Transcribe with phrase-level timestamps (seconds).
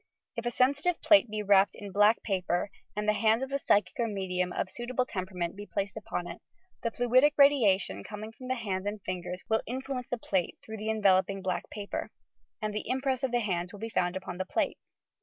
[0.35, 3.93] If a sensitive plate be wrapped in black paper and the hands of the psychic
[3.99, 6.41] or medium of suitable temperament be placed upon it,
[6.81, 10.77] the flindic radiation com ing from the hand and fingers will influence the plate through
[10.77, 12.09] the enveloping black paper,
[12.63, 14.79] and the impress of the hand will be found upon the plate.